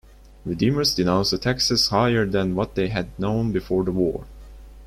[0.45, 4.25] Redeemers denounced taxes higher than what they had known before the war.